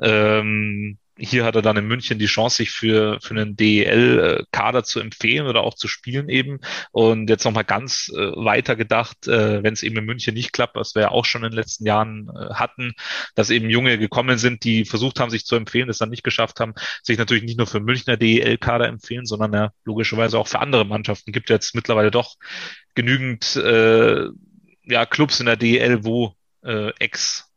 [0.00, 5.00] Ähm, hier hat er dann in München die Chance, sich für, für einen DEL-Kader zu
[5.00, 6.60] empfehlen oder auch zu spielen eben.
[6.92, 10.76] Und jetzt nochmal ganz äh, weiter gedacht, äh, wenn es eben in München nicht klappt,
[10.76, 12.92] was wir ja auch schon in den letzten Jahren äh, hatten,
[13.34, 16.60] dass eben Junge gekommen sind, die versucht haben, sich zu empfehlen, das dann nicht geschafft
[16.60, 20.84] haben, sich natürlich nicht nur für Münchner DEL-Kader empfehlen, sondern ja logischerweise auch für andere
[20.84, 21.32] Mannschaften.
[21.32, 22.36] Gibt jetzt mittlerweile doch
[22.94, 24.26] genügend äh,
[24.84, 27.47] ja, Clubs in der DEL, wo äh, Ex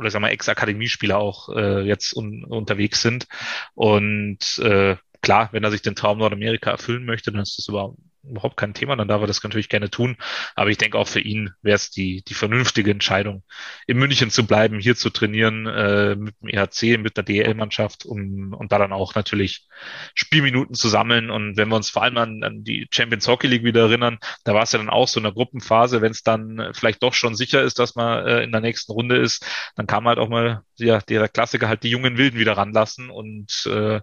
[0.00, 3.28] oder sagen wir Ex-Akademiespieler auch äh, jetzt un unterwegs sind.
[3.74, 7.98] Und äh, klar, wenn er sich den Traum Nordamerika erfüllen möchte, dann ist das überhaupt
[8.22, 10.16] überhaupt kein Thema, dann darf er das natürlich gerne tun.
[10.54, 13.44] Aber ich denke auch für ihn wäre es die, die vernünftige Entscheidung,
[13.86, 18.52] in München zu bleiben, hier zu trainieren, äh, mit dem EHC, mit der DL-Mannschaft um,
[18.52, 19.66] und da dann auch natürlich
[20.14, 21.30] Spielminuten zu sammeln.
[21.30, 24.54] Und wenn wir uns vor allem an, an die Champions Hockey League wieder erinnern, da
[24.54, 27.34] war es ja dann auch so in der Gruppenphase, wenn es dann vielleicht doch schon
[27.34, 30.28] sicher ist, dass man äh, in der nächsten Runde ist, dann kann man halt auch
[30.28, 34.00] mal ja, der Klassiker halt die jungen Wilden wieder ranlassen und äh,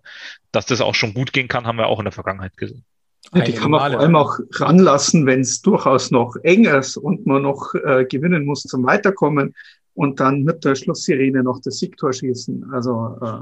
[0.51, 2.85] dass das auch schon gut gehen kann, haben wir auch in der Vergangenheit gesehen.
[3.33, 7.25] Ja, die kann man vor allem auch ranlassen, wenn es durchaus noch eng ist und
[7.25, 9.53] man noch äh, gewinnen muss zum Weiterkommen
[9.93, 12.71] und dann mit der Schlusssirene noch das Siegtor schießen.
[12.71, 13.39] Also äh,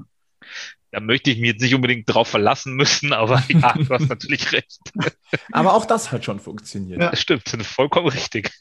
[0.96, 4.54] da möchte ich mich jetzt nicht unbedingt drauf verlassen müssen, aber ja, du hast natürlich
[4.54, 4.80] recht.
[5.52, 7.02] Aber auch das hat schon funktioniert.
[7.02, 8.52] Ja, stimmt, vollkommen richtig.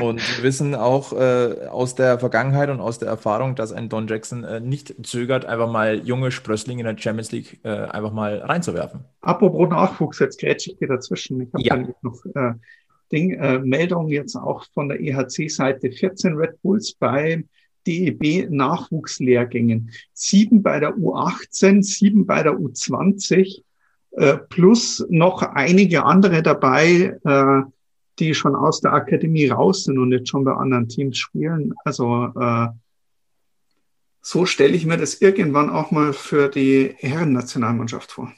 [0.00, 4.08] Und wir wissen auch äh, aus der Vergangenheit und aus der Erfahrung, dass ein Don
[4.08, 8.38] Jackson äh, nicht zögert, einfach mal junge Sprösslinge in der Champions League äh, einfach mal
[8.38, 9.04] reinzuwerfen.
[9.20, 11.42] Apropos Nachwuchs, jetzt grätsche ich dir dazwischen.
[11.42, 11.94] Ich habe ja.
[12.02, 12.54] noch äh,
[13.12, 17.44] Ding, äh, Meldung jetzt auch von der EHC-Seite 14 Red Bulls bei
[17.86, 19.90] DEB-Nachwuchslehrgängen.
[20.12, 23.62] Sieben bei der U18, sieben bei der U20,
[24.12, 27.62] äh, plus noch einige andere dabei, äh,
[28.18, 31.74] die schon aus der Akademie raus sind und jetzt schon bei anderen Teams spielen.
[31.84, 32.68] Also äh,
[34.20, 38.32] so stelle ich mir das irgendwann auch mal für die Herrennationalmannschaft vor.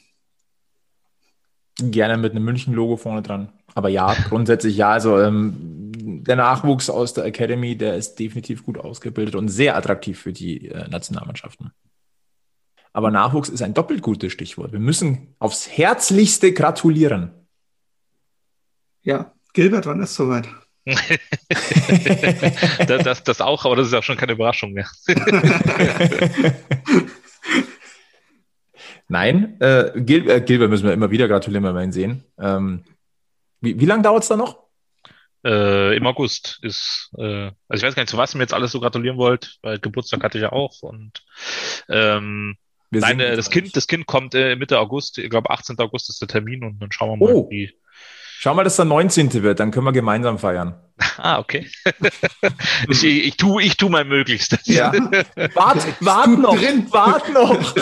[1.79, 3.51] Gerne mit einem München-Logo vorne dran.
[3.75, 4.91] Aber ja, grundsätzlich ja.
[4.91, 10.21] Also ähm, der Nachwuchs aus der Academy, der ist definitiv gut ausgebildet und sehr attraktiv
[10.21, 11.73] für die äh, Nationalmannschaften.
[12.93, 14.71] Aber Nachwuchs ist ein doppelt gutes Stichwort.
[14.73, 17.33] Wir müssen aufs Herzlichste gratulieren.
[19.03, 20.49] Ja, Gilbert, wann ist soweit?
[22.87, 24.89] das, das, das auch, aber das ist auch schon keine Überraschung mehr.
[29.09, 32.23] Nein, äh, Gil äh, Gilbert müssen wir immer wieder gratulieren, wenn wir ihn sehen.
[32.39, 32.85] Ähm,
[33.61, 34.66] wie, wie lange dauert es da noch?
[35.47, 38.55] Äh, Im August ist, äh, also ich weiß gar nicht, zu was ihr mir jetzt
[38.55, 41.23] alles so gratulieren wollt, weil Geburtstag hatte ich ja auch und
[41.89, 42.57] ähm,
[42.91, 45.79] nein, äh, das Kind, das Kind kommt äh, Mitte August, ich glaube 18.
[45.79, 47.49] August ist der Termin und dann schauen wir mal, oh.
[47.49, 47.73] wie.
[48.39, 49.45] Schau mal, dass der 19.
[49.45, 50.75] wird, dann können wir gemeinsam feiern.
[51.19, 51.67] Ah, okay.
[52.91, 54.67] ich, ich, tu, ich tu mein Möglichstes.
[54.67, 54.93] Ja.
[55.55, 56.87] Wart, wart noch, drin.
[56.91, 57.75] wart noch.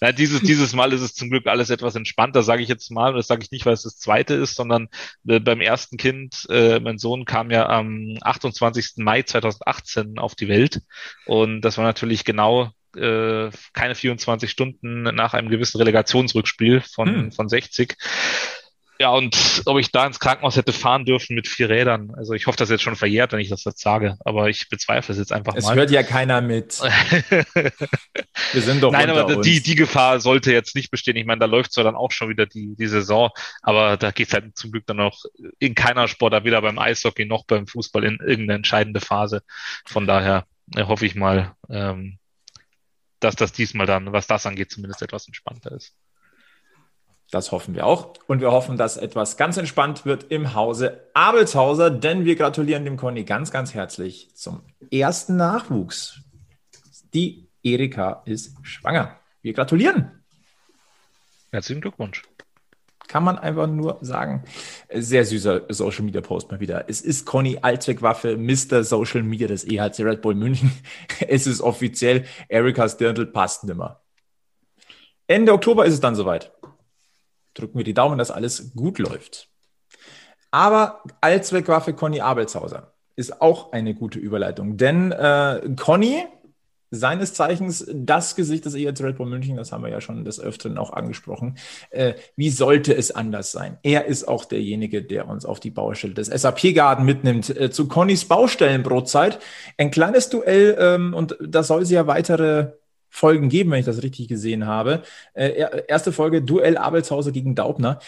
[0.00, 3.10] Na, dieses, dieses Mal ist es zum Glück alles etwas entspannter, sage ich jetzt mal.
[3.10, 4.88] Und das sage ich nicht, weil es das zweite ist, sondern
[5.26, 8.94] äh, beim ersten Kind, äh, mein Sohn kam ja am 28.
[8.96, 10.82] Mai 2018 auf die Welt.
[11.26, 17.32] Und das war natürlich genau äh, keine 24 Stunden nach einem gewissen Relegationsrückspiel von, hm.
[17.32, 17.96] von 60.
[18.98, 22.12] Ja, und ob ich da ins Krankenhaus hätte fahren dürfen mit vier Rädern.
[22.16, 24.16] Also ich hoffe, das ist jetzt schon verjährt, wenn ich das jetzt sage.
[24.24, 25.72] Aber ich bezweifle es jetzt einfach es mal.
[25.72, 26.80] Es hört ja keiner mit.
[28.52, 31.16] Wir sind doch Nein, aber die, die Gefahr sollte jetzt nicht bestehen.
[31.16, 33.30] Ich meine, da läuft zwar dann auch schon wieder die, die Saison,
[33.62, 35.24] aber da geht es halt zum Glück dann noch
[35.58, 39.42] in keiner Sportart, weder beim Eishockey noch beim Fußball, in irgendeine entscheidende Phase.
[39.84, 42.18] Von daher hoffe ich mal, ähm,
[43.20, 45.94] dass das diesmal dann, was das angeht, zumindest etwas entspannter ist.
[47.30, 48.14] Das hoffen wir auch.
[48.28, 52.96] Und wir hoffen, dass etwas ganz entspannt wird im Hause Abelshauser, denn wir gratulieren dem
[52.96, 56.20] Conny ganz, ganz herzlich zum ersten Nachwuchs.
[57.12, 59.18] Die Erika ist schwanger.
[59.42, 60.24] Wir gratulieren.
[61.50, 62.22] Herzlichen Glückwunsch.
[63.08, 64.44] Kann man einfach nur sagen.
[64.92, 66.88] Sehr süßer Social Media Post mal wieder.
[66.88, 68.82] Es ist Conny Allzweckwaffe, Mr.
[68.84, 70.72] Social Media des EHC Red Bull München.
[71.28, 74.02] Es ist offiziell, Erikas Dirndl passt nimmer.
[75.28, 76.52] Ende Oktober ist es dann soweit
[77.58, 79.48] drücken wir die Daumen, dass alles gut läuft.
[80.50, 86.24] Aber Allzweckwaffe Conny Abelshauser ist auch eine gute Überleitung, denn äh, Conny,
[86.90, 90.38] seines Zeichens das Gesicht des EHC Red Bull München, das haben wir ja schon des
[90.38, 91.58] Öfteren auch angesprochen.
[91.90, 93.78] Äh, wie sollte es anders sein?
[93.82, 97.50] Er ist auch derjenige, der uns auf die Baustelle des SAP-Garten mitnimmt.
[97.50, 99.40] Äh, zu Connys Baustellenbrotzeit.
[99.76, 102.72] Ein kleines Duell ähm, und da soll sie ja weitere
[103.16, 105.02] Folgen geben, wenn ich das richtig gesehen habe.
[105.32, 107.98] Äh, erste Folge Duell Abelshauser gegen Daubner.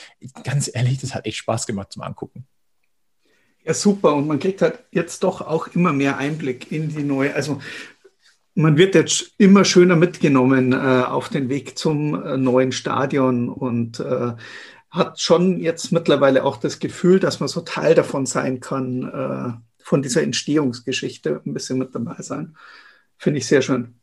[0.44, 2.46] Ganz ehrlich, das hat echt Spaß gemacht zum Angucken.
[3.64, 4.14] Ja, super.
[4.14, 7.34] Und man kriegt halt jetzt doch auch immer mehr Einblick in die neue.
[7.34, 7.62] Also
[8.54, 14.00] man wird jetzt immer schöner mitgenommen äh, auf den Weg zum äh, neuen Stadion und
[14.00, 14.32] äh,
[14.90, 19.82] hat schon jetzt mittlerweile auch das Gefühl, dass man so Teil davon sein kann, äh,
[19.82, 22.58] von dieser Entstehungsgeschichte ein bisschen mit dabei sein.
[23.16, 23.94] Finde ich sehr schön.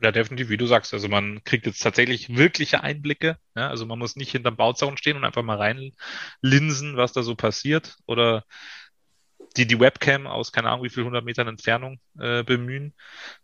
[0.00, 0.94] Ja, definitiv, wie du sagst.
[0.94, 3.38] Also man kriegt jetzt tatsächlich wirkliche Einblicke.
[3.56, 3.68] Ja?
[3.68, 7.96] Also man muss nicht hinterm Bauzaun stehen und einfach mal reinlinsen, was da so passiert.
[8.06, 8.44] Oder
[9.56, 12.94] die, die Webcam aus keine Ahnung wie viel hundert Metern Entfernung äh, bemühen,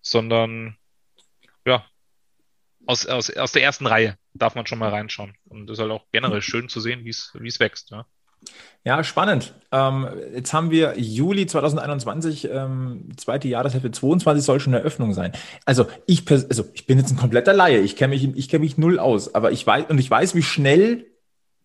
[0.00, 0.76] sondern
[1.66, 1.84] ja,
[2.86, 5.34] aus, aus, aus der ersten Reihe darf man schon mal reinschauen.
[5.44, 7.90] Und es ist halt auch generell schön zu sehen, wie es wie es wächst.
[7.90, 8.06] Ja?
[8.85, 9.54] Ja, spannend.
[9.72, 15.33] Ähm, jetzt haben wir Juli 2021, ähm, zweite Jahreshälfte 22 soll schon eine Eröffnung sein.
[15.64, 17.78] Also ich, also ich bin jetzt ein kompletter Laie.
[17.80, 20.42] Ich kenne mich, ich kenne mich null aus, aber ich weiß und ich weiß, wie
[20.42, 21.07] schnell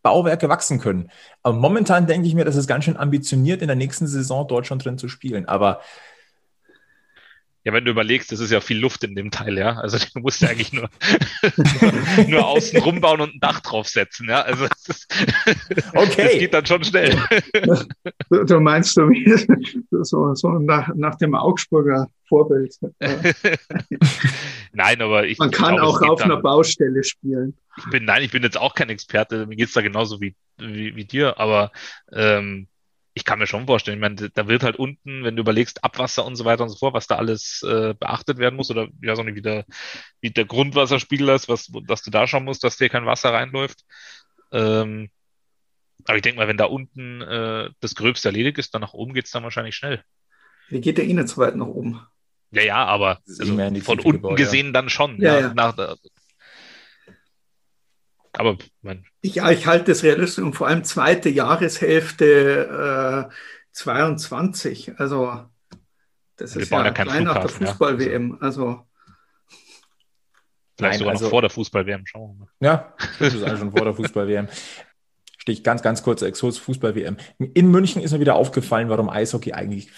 [0.01, 1.09] Bauwerke wachsen können.
[1.43, 4.65] Aber momentan denke ich mir, das ist ganz schön ambitioniert, in der nächsten Saison dort
[4.65, 5.45] schon drin zu spielen.
[5.47, 5.81] Aber
[7.69, 9.73] ja, wenn du überlegst, es ist ja viel Luft in dem Teil, ja.
[9.73, 10.89] Also du musst ja eigentlich nur,
[12.27, 14.41] nur außen rumbauen und ein Dach draufsetzen, ja.
[14.41, 15.07] Also es ist,
[15.93, 16.23] okay.
[16.23, 17.15] das geht dann schon schnell.
[18.29, 19.29] Du, du meinst so wie
[20.03, 22.75] so, so nach, nach dem Augsburger Vorbild.
[24.71, 25.37] nein, aber ich.
[25.39, 27.57] Man kann glaube, auch auf dann, einer Baustelle spielen.
[27.77, 30.95] Ich bin, nein, ich bin jetzt auch kein Experte, mir geht's da genauso wie, wie,
[30.95, 31.71] wie dir, aber
[32.11, 32.67] ähm,
[33.19, 36.25] ich kann mir schon vorstellen, ich meine, da wird halt unten, wenn du überlegst, Abwasser
[36.25, 39.15] und so weiter und so fort, was da alles äh, beachtet werden muss, oder ja,
[39.15, 39.65] so nicht, wie der,
[40.21, 43.83] wie der Grundwasserspiegel ist, was, dass du da schauen musst, dass dir kein Wasser reinläuft.
[44.53, 45.09] Ähm,
[46.05, 49.13] aber ich denke mal, wenn da unten äh, das Gröbste erledigt ist, dann nach oben
[49.13, 50.01] geht's dann wahrscheinlich schnell.
[50.69, 51.99] Wie geht der nicht so weit nach oben?
[52.51, 54.71] Ja, ja, aber also von unten Gebäude, gesehen ja.
[54.71, 55.21] dann schon.
[55.21, 55.53] Ja, ja.
[55.53, 55.77] Nach,
[58.31, 63.33] aber mein ja, ich halte es realistisch und vor allem zweite Jahreshälfte äh,
[63.71, 64.99] 22.
[64.99, 65.45] Also
[66.37, 68.37] das Wir ist ja, ja klein nach der Fußball-WM.
[68.39, 68.41] Ja.
[68.41, 68.85] Also
[70.79, 72.05] Vielleicht Nein, sogar also, noch vor der Fußball-WM.
[72.05, 72.47] Schauen wir mal.
[72.61, 74.47] Ja, das ist also schon vor der Fußball-WM.
[75.37, 77.17] Stich ganz, ganz kurz, Exos Fußball-WM.
[77.37, 79.91] In München ist mir wieder aufgefallen, warum Eishockey eigentlich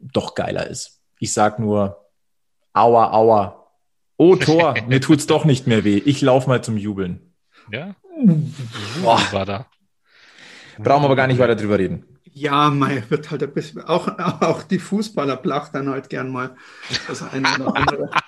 [0.00, 1.00] doch geiler ist.
[1.20, 2.10] Ich sag nur,
[2.72, 3.70] aua, aua.
[4.16, 6.02] Oh, Tor, mir tut's doch nicht mehr weh.
[6.04, 7.32] Ich lauf mal zum Jubeln.
[7.70, 7.94] Ja?
[9.02, 9.20] Boah.
[9.32, 9.66] War da.
[10.78, 12.06] Brauchen wir aber gar nicht weiter drüber reden.
[12.32, 14.06] Ja, mei, wird halt ein bisschen, auch,
[14.40, 16.54] auch die Fußballer plachtern halt gern mal
[17.08, 18.10] das eine oder andere.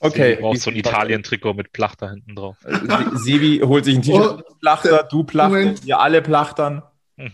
[0.00, 0.36] Okay.
[0.36, 2.56] Du brauchst so ein Italien-Trikot mit Plachter hinten drauf.
[2.64, 2.78] Äh,
[3.14, 6.82] Sebi holt sich ein T-Shirt oh, Plachter, du Plachter, wir alle plachtern.
[7.16, 7.32] Hm.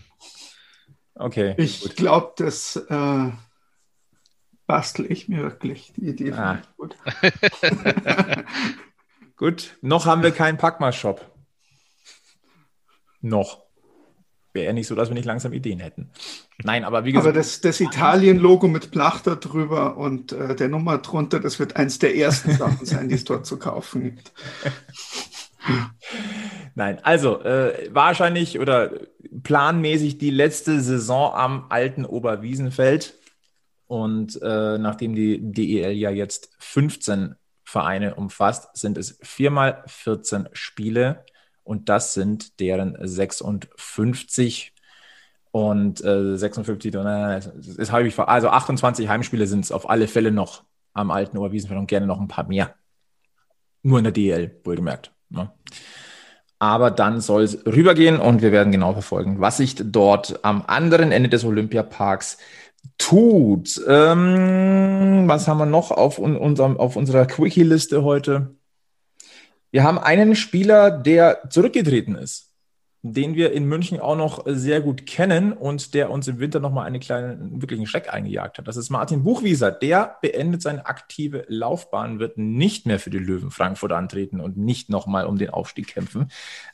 [1.13, 1.53] Okay.
[1.57, 3.29] Ich glaube, das äh,
[4.65, 5.93] bastel ich mir wirklich.
[5.95, 6.61] Die Idee ah.
[6.75, 6.95] gut.
[9.37, 11.29] Gut, noch haben wir keinen Packma-Shop.
[13.21, 13.65] Noch.
[14.53, 16.11] Wäre ja nicht so, dass wir nicht langsam Ideen hätten.
[16.63, 17.27] Nein, aber wie gesagt.
[17.27, 21.99] Aber das, das Italien-Logo mit Plachter drüber und äh, der Nummer drunter, das wird eins
[21.99, 24.31] der ersten Sachen sein, die es dort zu kaufen gibt.
[26.75, 28.91] Nein, also äh, wahrscheinlich oder
[29.43, 33.15] planmäßig die letzte Saison am alten Oberwiesenfeld.
[33.87, 41.25] Und äh, nachdem die DEL ja jetzt 15 Vereine umfasst, sind es viermal 14 Spiele
[41.63, 44.71] Und das sind deren 56
[45.51, 47.39] und äh, 56, äh,
[47.77, 51.79] das habe ich also 28 Heimspiele sind es auf alle Fälle noch am alten Oberwiesenfeld
[51.79, 52.75] und gerne noch ein paar mehr.
[53.81, 55.11] Nur in der DL, wohlgemerkt.
[55.29, 55.49] Ne?
[56.59, 61.13] Aber dann soll es rübergehen und wir werden genau verfolgen, was sich dort am anderen
[61.13, 62.37] Ende des Olympiaparks
[62.97, 63.81] tut.
[63.87, 68.55] Ähm, was haben wir noch auf, unserem, auf unserer Quickie-Liste heute?
[69.71, 72.54] Wir haben einen Spieler, der zurückgetreten ist
[73.13, 76.87] den wir in München auch noch sehr gut kennen und der uns im Winter nochmal
[76.87, 78.67] einen kleinen, wirklichen Schreck eingejagt hat.
[78.67, 79.71] Das ist Martin Buchwieser.
[79.71, 84.89] Der beendet seine aktive Laufbahn, wird nicht mehr für die Löwen Frankfurt antreten und nicht
[84.89, 86.31] nochmal um den Aufstieg kämpfen.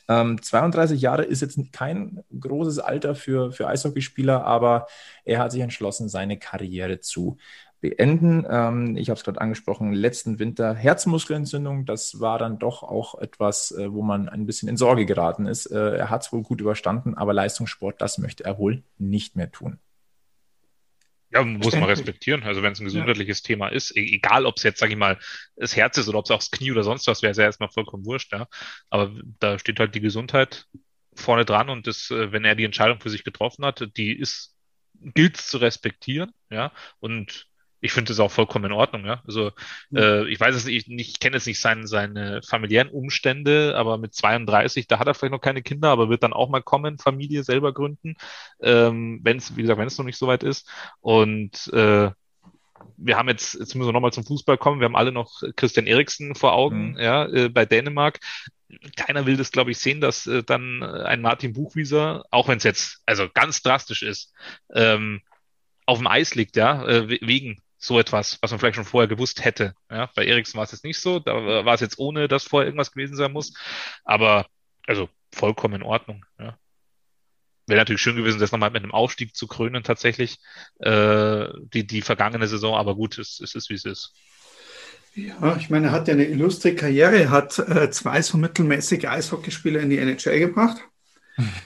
[0.07, 4.87] Ähm, 32 Jahre ist jetzt kein großes Alter für, für Eishockeyspieler, aber
[5.25, 7.39] er hat sich entschlossen, seine Karriere zu
[7.81, 8.45] beenden.
[8.49, 11.85] Ähm, ich habe es gerade angesprochen, letzten Winter Herzmuskelentzündung.
[11.85, 15.65] Das war dann doch auch etwas, äh, wo man ein bisschen in Sorge geraten ist.
[15.65, 19.51] Äh, er hat es wohl gut überstanden, aber Leistungssport, das möchte er wohl nicht mehr
[19.51, 19.79] tun.
[21.31, 22.43] Ja, muss man respektieren.
[22.43, 23.47] Also wenn es ein gesundheitliches ja.
[23.47, 25.17] Thema ist, e-, egal ob es jetzt, sage ich mal,
[25.55, 27.45] das Herz ist oder ob es auch das Knie oder sonst was wäre, ist ja
[27.45, 28.47] erstmal vollkommen wurscht, ja.
[28.89, 30.67] Aber da steht halt die Gesundheit
[31.15, 34.55] vorne dran und das, äh, wenn er die Entscheidung für sich getroffen hat, die ist,
[34.93, 36.73] gilt zu respektieren, ja.
[36.99, 37.50] Und
[37.81, 39.21] ich finde das auch vollkommen in Ordnung, ja.
[39.27, 39.51] Also
[39.89, 39.97] mhm.
[39.97, 44.13] äh, ich weiß es nicht, ich kenne jetzt nicht seine, seine familiären Umstände, aber mit
[44.13, 47.43] 32, da hat er vielleicht noch keine Kinder, aber wird dann auch mal kommen, Familie
[47.43, 48.15] selber gründen,
[48.61, 50.69] ähm, wenn es, wie gesagt, wenn es noch nicht so weit ist.
[51.01, 52.11] Und äh,
[52.97, 55.87] wir haben jetzt, jetzt müssen wir nochmal zum Fußball kommen, wir haben alle noch Christian
[55.87, 56.99] Eriksen vor Augen, mhm.
[56.99, 58.19] ja, äh, bei Dänemark.
[58.95, 62.63] Keiner will das, glaube ich, sehen, dass äh, dann ein Martin Buchwieser, auch wenn es
[62.63, 64.33] jetzt also ganz drastisch ist,
[64.73, 65.21] ähm,
[65.85, 69.43] auf dem Eis liegt, ja, äh, wegen so etwas, was man vielleicht schon vorher gewusst
[69.43, 69.73] hätte.
[69.89, 72.67] Ja, bei Ericsson war es jetzt nicht so, da war es jetzt ohne, dass vorher
[72.67, 73.53] irgendwas gewesen sein muss.
[74.03, 74.45] Aber
[74.85, 76.23] also vollkommen in Ordnung.
[76.39, 76.57] Ja.
[77.65, 80.37] Wäre natürlich schön gewesen, das nochmal mit einem Aufstieg zu krönen, tatsächlich,
[80.79, 84.13] äh, die, die vergangene Saison, aber gut, es, es ist, wie es ist.
[85.15, 89.79] Ja, ich meine, er hat ja eine illustre Karriere, hat äh, zwei so mittelmäßige Eishockeyspieler
[89.79, 90.77] in die NHL gebracht.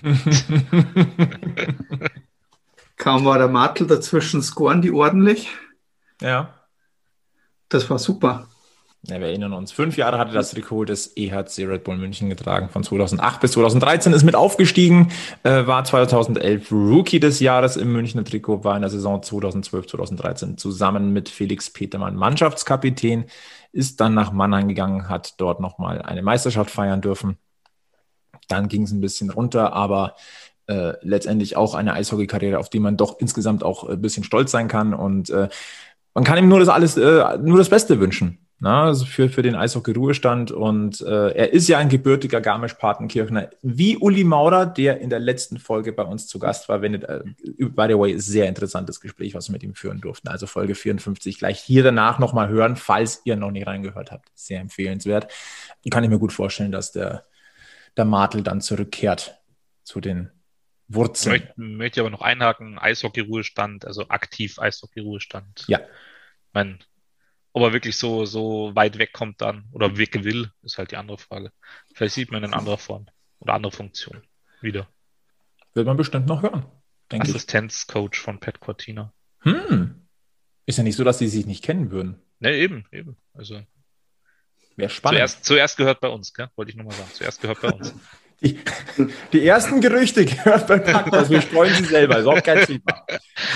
[2.97, 5.49] Kaum war der Martel dazwischen, scoren die ordentlich.
[6.21, 6.54] Ja.
[7.69, 8.47] Das war super.
[9.08, 12.69] Ja, wir erinnern uns, fünf Jahre hatte das Trikot des EHC Red Bull München getragen.
[12.69, 15.12] Von 2008 bis 2013 ist mit aufgestiegen,
[15.43, 20.58] äh, war 2011 Rookie des Jahres im Münchner Trikot, war in der Saison 2012, 2013
[20.58, 23.25] zusammen mit Felix Petermann Mannschaftskapitän,
[23.71, 27.38] ist dann nach Mannheim gegangen, hat dort nochmal eine Meisterschaft feiern dürfen.
[28.47, 30.15] Dann ging es ein bisschen runter, aber
[30.67, 34.67] äh, letztendlich auch eine Eishockey-Karriere, auf die man doch insgesamt auch ein bisschen stolz sein
[34.67, 35.49] kann und äh,
[36.15, 38.39] man kann ihm nur das alles, äh, nur das Beste wünschen.
[38.58, 40.49] Na, also für, für den Eishockey-Ruhestand.
[40.49, 45.60] Und äh, er ist ja ein gebürtiger Garmisch-Partenkirchner, wie Uli Maurer, der in der letzten
[45.60, 46.82] Folge bei uns zu Gast war.
[46.82, 47.21] Wenn, äh,
[47.60, 50.30] by the way, sehr interessantes Gespräch, was wir mit ihm führen durften.
[50.30, 54.30] Also Folge 54 gleich hier danach nochmal hören, falls ihr noch nicht reingehört habt.
[54.36, 55.28] Sehr empfehlenswert.
[55.91, 57.25] Kann ich mir gut vorstellen, dass der,
[57.97, 59.38] der Martel dann zurückkehrt
[59.84, 60.32] zu den
[60.88, 61.36] Wurzeln.
[61.36, 65.65] Ich möchte, möchte aber noch einhaken, Eishockey-Ruhestand, also aktiv Eishockey-Ruhestand.
[65.67, 65.80] Ja.
[65.80, 66.80] Ich meine,
[67.54, 71.17] ob er wirklich so, so weit wegkommt dann oder weg will, ist halt die andere
[71.17, 71.52] Frage.
[71.93, 73.08] Vielleicht sieht man in anderer Form
[73.39, 74.21] oder andere Funktion
[74.62, 74.88] wieder.
[75.74, 76.65] Wird man bestimmt noch hören.
[77.10, 79.13] Assistenzcoach von Pat Cortina.
[79.39, 80.08] Hm.
[80.65, 82.21] Ist ja nicht so, dass sie sich nicht kennen würden.
[82.39, 83.17] Ne, eben, eben.
[83.34, 83.62] Also.
[84.76, 85.19] Wäre spannend.
[85.19, 86.50] Zuerst, zuerst gehört bei uns, gell?
[86.56, 87.10] wollte ich nochmal sagen.
[87.13, 87.93] Zuerst gehört bei uns.
[88.46, 88.60] Die,
[89.34, 91.30] die ersten Gerüchte gehört bei Packmas.
[91.30, 92.20] Wir streuen sie selber.
[92.20, 93.06] Ist auch kein Thema.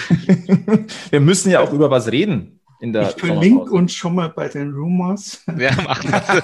[1.09, 2.59] Wir müssen ja auch über was reden.
[2.81, 5.43] In der ich verlinke uns schon mal bei den Rumors.
[5.57, 6.41] Ja, machen das.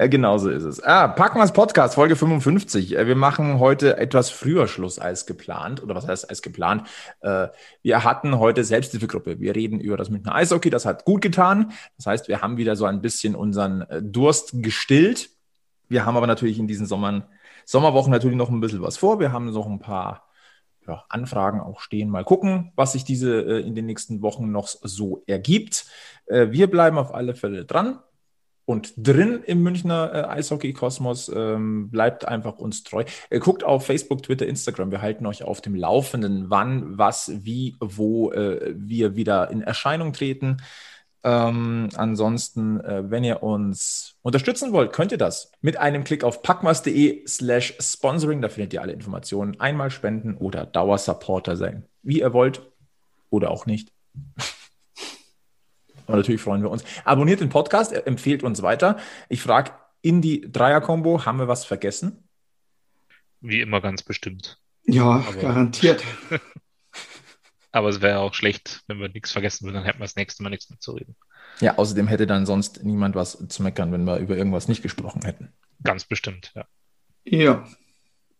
[0.00, 0.80] Ja, genau so ist es.
[0.80, 2.96] Ah, Packmas Podcast, Folge 55.
[2.96, 5.82] Äh, wir machen heute etwas früher Schluss als geplant.
[5.82, 6.84] Oder was heißt als geplant?
[7.20, 7.48] Äh,
[7.82, 9.40] wir hatten heute Selbsthilfegruppe.
[9.40, 10.70] Wir reden über das Münchner Eishockey.
[10.70, 11.72] Das hat gut getan.
[11.96, 15.30] Das heißt, wir haben wieder so ein bisschen unseren äh, Durst gestillt.
[15.88, 17.24] Wir haben aber natürlich in diesen Sommern,
[17.64, 19.18] Sommerwochen natürlich noch ein bisschen was vor.
[19.18, 20.28] Wir haben noch ein paar
[20.86, 22.08] ja, Anfragen auch stehen.
[22.08, 25.86] Mal gucken, was sich diese in den nächsten Wochen noch so ergibt.
[26.28, 27.98] wir bleiben auf alle Fälle dran
[28.68, 31.32] und drin im Münchner äh, Eishockey-Kosmos.
[31.34, 33.04] Ähm, bleibt einfach uns treu.
[33.30, 34.90] Äh, guckt auf Facebook, Twitter, Instagram.
[34.90, 40.12] Wir halten euch auf dem Laufenden, wann, was, wie, wo äh, wir wieder in Erscheinung
[40.12, 40.58] treten.
[41.24, 46.42] Ähm, ansonsten, äh, wenn ihr uns unterstützen wollt, könnt ihr das mit einem Klick auf
[46.42, 48.42] packmas.de slash sponsoring.
[48.42, 49.58] Da findet ihr alle Informationen.
[49.60, 51.86] Einmal spenden oder Dauersupporter sein.
[52.02, 52.60] Wie ihr wollt
[53.30, 53.94] oder auch nicht.
[56.08, 56.84] Aber natürlich freuen wir uns.
[57.04, 58.96] Abonniert den Podcast, empfehlt uns weiter.
[59.28, 62.28] Ich frage in die Dreier-Kombo, haben wir was vergessen?
[63.40, 64.58] Wie immer ganz bestimmt.
[64.84, 66.02] Ja, Aber garantiert.
[67.72, 70.42] Aber es wäre auch schlecht, wenn wir nichts vergessen würden, dann hätten wir das nächste
[70.42, 71.14] Mal nichts mehr zu reden.
[71.60, 75.22] Ja, außerdem hätte dann sonst niemand was zu meckern, wenn wir über irgendwas nicht gesprochen
[75.22, 75.52] hätten.
[75.84, 76.64] Ganz bestimmt, ja.
[77.24, 77.64] Ja.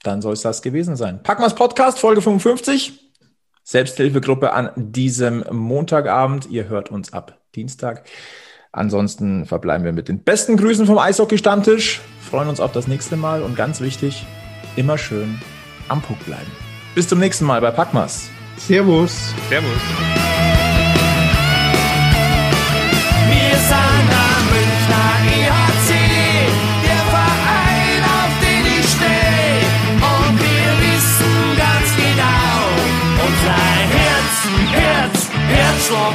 [0.02, 1.22] Dann soll es das gewesen sein.
[1.22, 3.12] Packmas Podcast, Folge 55.
[3.62, 6.46] Selbsthilfegruppe an diesem Montagabend.
[6.46, 8.04] Ihr hört uns ab Dienstag.
[8.70, 13.42] Ansonsten verbleiben wir mit den besten Grüßen vom Eishockey-Stammtisch, freuen uns auf das nächste Mal
[13.42, 14.24] und ganz wichtig,
[14.76, 15.40] immer schön
[15.88, 16.50] am Puck bleiben.
[16.94, 18.30] Bis zum nächsten Mal bei Packmas.
[18.56, 19.34] Servus.
[19.48, 19.68] Servus.
[23.26, 25.90] Wir sind am Münchner EHC,
[26.84, 29.66] der Verein, auf den ich stehe.
[30.14, 32.58] Und wir wissen ganz genau,
[33.26, 33.60] unser
[33.96, 34.36] Herz,
[34.72, 35.16] Herz,
[35.48, 36.14] Herzschlag